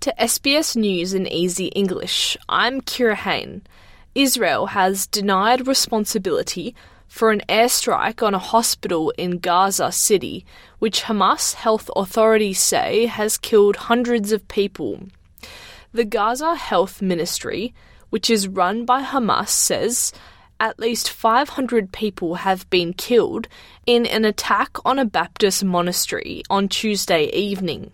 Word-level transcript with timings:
to 0.00 0.14
SBS 0.18 0.76
News 0.76 1.12
in 1.12 1.26
Easy 1.26 1.66
English. 1.66 2.34
I'm 2.48 2.80
Kira 2.80 3.14
Hain. 3.14 3.60
Israel 4.14 4.68
has 4.68 5.06
denied 5.06 5.66
responsibility 5.66 6.74
for 7.06 7.30
an 7.30 7.42
airstrike 7.50 8.26
on 8.26 8.32
a 8.32 8.38
hospital 8.38 9.12
in 9.18 9.40
Gaza 9.40 9.92
City, 9.92 10.46
which 10.78 11.02
Hamas 11.02 11.52
health 11.52 11.90
authorities 11.94 12.58
say 12.60 13.04
has 13.04 13.36
killed 13.36 13.76
hundreds 13.76 14.32
of 14.32 14.48
people. 14.48 15.00
The 15.92 16.06
Gaza 16.06 16.54
Health 16.54 17.02
Ministry, 17.02 17.74
which 18.08 18.30
is 18.30 18.48
run 18.48 18.86
by 18.86 19.02
Hamas, 19.02 19.50
says 19.50 20.14
at 20.58 20.78
least 20.78 21.10
500 21.10 21.92
people 21.92 22.36
have 22.36 22.68
been 22.70 22.94
killed 22.94 23.48
in 23.84 24.06
an 24.06 24.24
attack 24.24 24.78
on 24.82 24.98
a 24.98 25.04
Baptist 25.04 25.62
monastery 25.62 26.42
on 26.48 26.68
Tuesday 26.70 27.24
evening. 27.34 27.92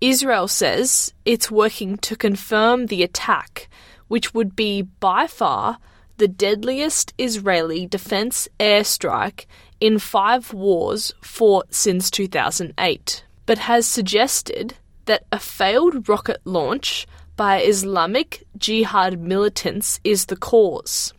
Israel 0.00 0.46
says 0.46 1.12
it's 1.24 1.50
working 1.50 1.96
to 1.98 2.16
confirm 2.16 2.86
the 2.86 3.02
attack, 3.02 3.68
which 4.08 4.34
would 4.34 4.54
be 4.54 4.82
by 4.82 5.26
far 5.26 5.78
the 6.18 6.28
deadliest 6.28 7.14
Israeli 7.18 7.86
defense 7.86 8.48
airstrike 8.60 9.46
in 9.80 9.98
five 9.98 10.52
wars 10.52 11.14
fought 11.20 11.74
since 11.74 12.10
2008, 12.10 13.24
but 13.44 13.58
has 13.58 13.86
suggested 13.86 14.74
that 15.06 15.24
a 15.30 15.38
failed 15.38 16.08
rocket 16.08 16.40
launch 16.44 17.06
by 17.36 17.60
Islamic 17.62 18.44
Jihad 18.56 19.20
militants 19.20 20.00
is 20.04 20.26
the 20.26 20.36
cause. 20.36 21.12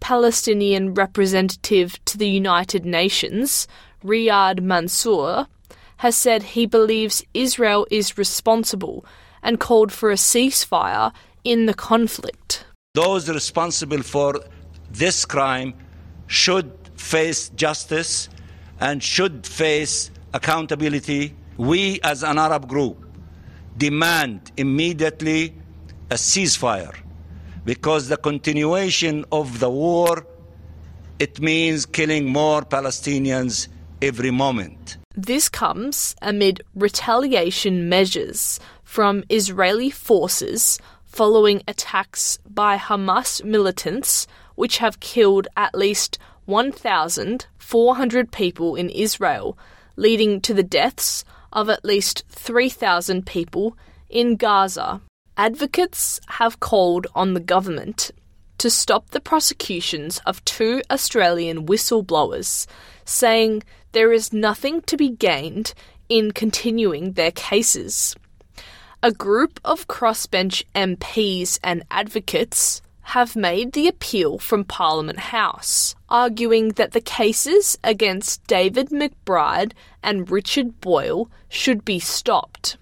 Palestinian 0.00 0.94
representative 0.94 2.02
to 2.04 2.18
the 2.18 2.28
United 2.28 2.84
Nations, 2.84 3.68
Riyad 4.02 4.60
Mansour, 4.60 5.46
has 6.00 6.16
said 6.16 6.42
he 6.42 6.64
believes 6.64 7.22
Israel 7.34 7.86
is 7.90 8.16
responsible 8.16 9.04
and 9.42 9.60
called 9.60 9.92
for 9.92 10.10
a 10.10 10.14
ceasefire 10.14 11.12
in 11.44 11.66
the 11.66 11.74
conflict. 11.74 12.64
Those 12.94 13.28
responsible 13.28 14.02
for 14.02 14.40
this 14.90 15.26
crime 15.26 15.74
should 16.26 16.72
face 16.96 17.50
justice 17.50 18.30
and 18.80 19.02
should 19.02 19.46
face 19.46 20.10
accountability. 20.32 21.34
We, 21.58 22.00
as 22.02 22.22
an 22.22 22.38
Arab 22.38 22.66
group, 22.66 22.96
demand 23.76 24.52
immediately 24.56 25.54
a 26.10 26.14
ceasefire 26.14 26.96
because 27.66 28.08
the 28.08 28.16
continuation 28.16 29.26
of 29.30 29.60
the 29.60 29.68
war 29.68 30.26
it 31.18 31.42
means 31.42 31.84
killing 31.84 32.26
more 32.32 32.62
Palestinians 32.62 33.68
every 34.00 34.30
moment. 34.30 34.96
This 35.16 35.48
comes 35.48 36.14
amid 36.22 36.62
retaliation 36.72 37.88
measures 37.88 38.60
from 38.84 39.24
Israeli 39.28 39.90
forces 39.90 40.78
following 41.04 41.62
attacks 41.66 42.38
by 42.48 42.76
Hamas 42.76 43.42
militants, 43.44 44.28
which 44.54 44.78
have 44.78 45.00
killed 45.00 45.48
at 45.56 45.74
least 45.74 46.16
1,400 46.44 48.30
people 48.30 48.76
in 48.76 48.88
Israel, 48.88 49.58
leading 49.96 50.40
to 50.42 50.54
the 50.54 50.62
deaths 50.62 51.24
of 51.52 51.68
at 51.68 51.84
least 51.84 52.22
3,000 52.28 53.26
people 53.26 53.76
in 54.08 54.36
Gaza. 54.36 55.00
Advocates 55.36 56.20
have 56.28 56.60
called 56.60 57.08
on 57.16 57.34
the 57.34 57.40
government 57.40 58.12
to 58.60 58.68
stop 58.68 59.08
the 59.10 59.20
prosecutions 59.22 60.20
of 60.26 60.44
two 60.44 60.82
Australian 60.90 61.64
whistleblowers, 61.64 62.66
saying 63.06 63.62
there 63.92 64.12
is 64.12 64.34
nothing 64.34 64.82
to 64.82 64.98
be 64.98 65.08
gained 65.08 65.72
in 66.10 66.30
continuing 66.30 67.12
their 67.12 67.30
cases. 67.30 68.14
A 69.02 69.12
group 69.12 69.60
of 69.64 69.88
crossbench 69.88 70.62
MPs 70.74 71.58
and 71.64 71.84
advocates 71.90 72.82
have 73.00 73.34
made 73.34 73.72
the 73.72 73.88
appeal 73.88 74.38
from 74.38 74.64
Parliament 74.64 75.18
House, 75.18 75.94
arguing 76.10 76.68
that 76.72 76.92
the 76.92 77.00
cases 77.00 77.78
against 77.82 78.46
David 78.46 78.90
McBride 78.90 79.72
and 80.02 80.30
Richard 80.30 80.82
Boyle 80.82 81.30
should 81.48 81.82
be 81.82 81.98
stopped. 81.98 82.76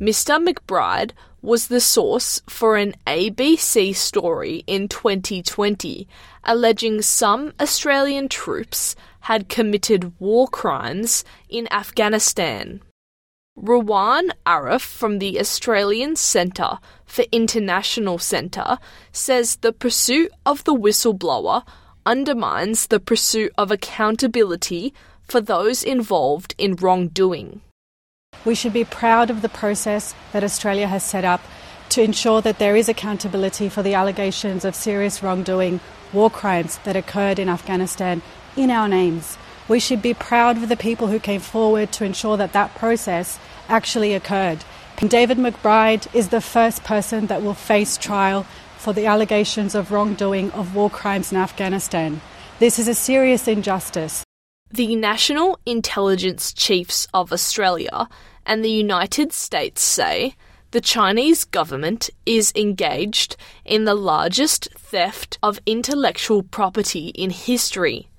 Mr. 0.00 0.44
McBride 0.44 1.12
was 1.42 1.68
the 1.68 1.80
source 1.80 2.42
for 2.48 2.76
an 2.76 2.94
ABC 3.06 3.94
story 3.94 4.64
in 4.66 4.88
2020 4.88 6.06
alleging 6.44 7.02
some 7.02 7.52
Australian 7.60 8.28
troops 8.28 8.96
had 9.20 9.48
committed 9.48 10.12
war 10.18 10.48
crimes 10.48 11.24
in 11.48 11.70
Afghanistan. 11.72 12.80
Rawan 13.58 14.30
Arraf 14.46 14.80
from 14.82 15.18
the 15.18 15.38
Australian 15.38 16.16
Centre 16.16 16.78
for 17.04 17.24
International 17.30 18.18
Centre 18.18 18.78
says 19.12 19.56
the 19.56 19.72
pursuit 19.72 20.32
of 20.46 20.64
the 20.64 20.74
whistleblower 20.74 21.62
undermines 22.06 22.86
the 22.86 23.00
pursuit 23.00 23.52
of 23.58 23.70
accountability 23.70 24.94
for 25.24 25.40
those 25.40 25.82
involved 25.82 26.54
in 26.56 26.74
wrongdoing. 26.76 27.60
We 28.44 28.54
should 28.54 28.72
be 28.72 28.84
proud 28.84 29.28
of 29.28 29.42
the 29.42 29.50
process 29.50 30.14
that 30.32 30.44
Australia 30.44 30.86
has 30.86 31.04
set 31.04 31.24
up 31.24 31.42
to 31.90 32.02
ensure 32.02 32.40
that 32.40 32.58
there 32.58 32.76
is 32.76 32.88
accountability 32.88 33.68
for 33.68 33.82
the 33.82 33.94
allegations 33.94 34.64
of 34.64 34.74
serious 34.74 35.22
wrongdoing, 35.22 35.80
war 36.12 36.30
crimes 36.30 36.78
that 36.84 36.96
occurred 36.96 37.38
in 37.38 37.48
Afghanistan 37.48 38.22
in 38.56 38.70
our 38.70 38.88
names. 38.88 39.36
We 39.68 39.78
should 39.78 40.00
be 40.00 40.14
proud 40.14 40.56
of 40.56 40.68
the 40.68 40.76
people 40.76 41.08
who 41.08 41.20
came 41.20 41.40
forward 41.40 41.92
to 41.92 42.04
ensure 42.04 42.36
that 42.38 42.54
that 42.54 42.74
process 42.74 43.38
actually 43.68 44.14
occurred. 44.14 44.64
David 45.06 45.38
McBride 45.38 46.12
is 46.14 46.28
the 46.28 46.40
first 46.40 46.82
person 46.84 47.26
that 47.26 47.42
will 47.42 47.54
face 47.54 47.96
trial 47.96 48.46
for 48.76 48.92
the 48.92 49.06
allegations 49.06 49.74
of 49.74 49.92
wrongdoing 49.92 50.50
of 50.52 50.74
war 50.74 50.90
crimes 50.90 51.30
in 51.30 51.38
Afghanistan. 51.38 52.20
This 52.58 52.78
is 52.78 52.88
a 52.88 52.94
serious 52.94 53.48
injustice. 53.48 54.24
The 54.72 54.94
National 54.94 55.58
Intelligence 55.66 56.52
Chiefs 56.52 57.08
of 57.12 57.32
Australia 57.32 58.08
and 58.46 58.64
the 58.64 58.70
United 58.70 59.32
States 59.32 59.82
say 59.82 60.36
the 60.70 60.80
Chinese 60.80 61.42
government 61.42 62.08
is 62.24 62.52
engaged 62.54 63.36
in 63.64 63.84
the 63.84 63.96
largest 63.96 64.68
theft 64.78 65.38
of 65.42 65.58
intellectual 65.66 66.44
property 66.44 67.08
in 67.08 67.30
history. 67.30 68.10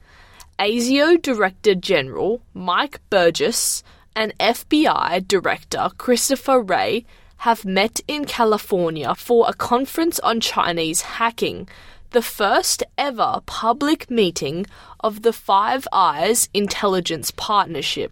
ASIO 0.60 1.22
Director 1.22 1.74
General 1.74 2.42
Mike 2.54 3.00
Burgess 3.10 3.82
and 4.14 4.38
FBI 4.38 5.26
Director 5.26 5.90
Christopher 5.98 6.62
Wray 6.62 7.06
have 7.38 7.64
met 7.64 8.02
in 8.10 8.26
California 8.26 9.16
for 9.16 9.46
a 9.48 9.54
conference 9.54 10.20
on 10.20 10.42
Chinese 10.42 11.02
hacking, 11.02 11.70
the 12.12 12.22
first 12.22 12.84
ever 12.98 13.42
public 13.46 14.12
meeting 14.12 14.66
of 15.00 15.22
the 15.22 15.32
Five 15.32 15.88
Eyes 15.94 16.50
Intelligence 16.54 17.32
Partnership. 17.32 18.12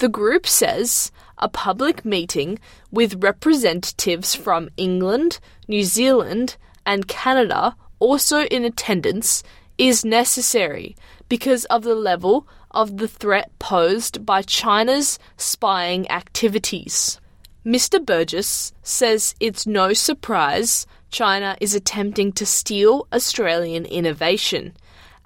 The 0.00 0.08
group 0.08 0.46
says 0.46 1.12
a 1.38 1.48
public 1.48 2.04
meeting 2.04 2.58
with 2.90 3.22
representatives 3.22 4.34
from 4.34 4.70
England, 4.76 5.38
New 5.68 5.84
Zealand, 5.84 6.56
and 6.84 7.06
Canada 7.06 7.76
also 8.00 8.40
in 8.46 8.64
attendance 8.64 9.44
is 9.78 10.04
necessary 10.04 10.96
because 11.28 11.64
of 11.66 11.84
the 11.84 11.94
level 11.94 12.48
of 12.72 12.96
the 12.96 13.08
threat 13.08 13.56
posed 13.60 14.26
by 14.26 14.42
China's 14.42 15.18
spying 15.36 16.10
activities. 16.10 17.20
Mr. 17.66 18.04
Burgess 18.04 18.72
says 18.84 19.34
it's 19.40 19.66
no 19.66 19.92
surprise 19.92 20.86
China 21.10 21.56
is 21.60 21.74
attempting 21.74 22.30
to 22.30 22.46
steal 22.46 23.08
Australian 23.12 23.84
innovation 23.86 24.72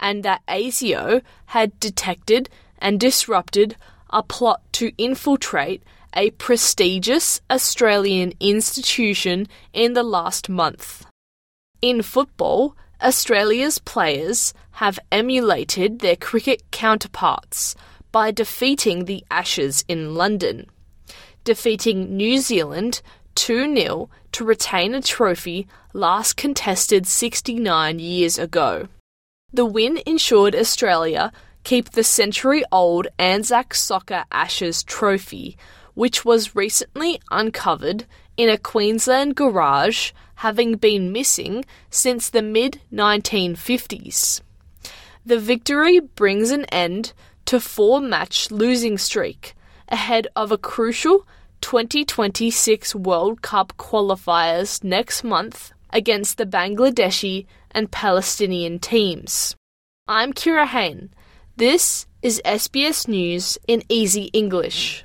and 0.00 0.22
that 0.22 0.40
ASIO 0.48 1.20
had 1.46 1.78
detected 1.78 2.48
and 2.78 2.98
disrupted 2.98 3.76
a 4.08 4.22
plot 4.22 4.62
to 4.72 4.90
infiltrate 4.96 5.82
a 6.16 6.30
prestigious 6.30 7.42
Australian 7.50 8.32
institution 8.40 9.46
in 9.74 9.92
the 9.92 10.02
last 10.02 10.48
month. 10.48 11.04
In 11.82 12.00
football, 12.00 12.74
Australia's 13.02 13.78
players 13.78 14.54
have 14.72 14.98
emulated 15.12 15.98
their 15.98 16.16
cricket 16.16 16.62
counterparts 16.70 17.76
by 18.12 18.30
defeating 18.30 19.04
the 19.04 19.22
Ashes 19.30 19.84
in 19.88 20.14
London, 20.14 20.70
defeating 21.44 22.16
New 22.16 22.38
Zealand 22.38 23.02
2 23.34 23.74
0 23.74 24.10
to 24.32 24.44
retain 24.44 24.94
a 24.94 25.00
trophy 25.00 25.66
last 25.92 26.36
contested 26.36 27.06
69 27.06 27.98
years 27.98 28.38
ago. 28.38 28.88
The 29.52 29.64
win 29.64 30.00
ensured 30.06 30.54
Australia 30.54 31.32
keep 31.64 31.90
the 31.90 32.04
century 32.04 32.62
old 32.70 33.08
Anzac 33.18 33.74
Soccer 33.74 34.24
Ashes 34.30 34.82
trophy, 34.82 35.56
which 35.94 36.24
was 36.24 36.54
recently 36.54 37.20
uncovered 37.30 38.06
in 38.36 38.48
a 38.48 38.58
Queensland 38.58 39.34
garage, 39.36 40.12
having 40.36 40.76
been 40.76 41.12
missing 41.12 41.64
since 41.90 42.30
the 42.30 42.42
mid 42.42 42.80
1950s. 42.92 44.40
The 45.26 45.38
victory 45.38 46.00
brings 46.00 46.50
an 46.50 46.64
end 46.66 47.12
to 47.46 47.60
four 47.60 48.00
match 48.00 48.50
losing 48.50 48.96
streak 48.96 49.54
ahead 49.90 50.28
of 50.36 50.52
a 50.52 50.58
crucial 50.58 51.26
2026 51.60 52.94
World 52.94 53.42
Cup 53.42 53.74
qualifiers 53.76 54.82
next 54.82 55.24
month 55.24 55.72
against 55.90 56.38
the 56.38 56.46
Bangladeshi 56.46 57.46
and 57.70 57.90
Palestinian 57.90 58.78
teams. 58.78 59.54
I'm 60.08 60.32
Kira 60.32 60.66
Hain. 60.66 61.10
This 61.56 62.06
is 62.22 62.40
SBS 62.44 63.08
News 63.08 63.58
in 63.66 63.82
Easy 63.88 64.30
English. 64.32 65.04